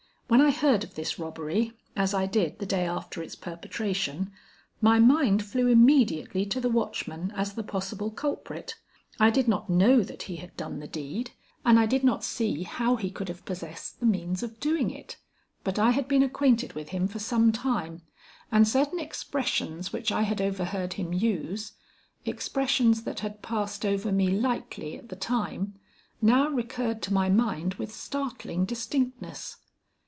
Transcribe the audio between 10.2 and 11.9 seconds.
he had done the deed, and I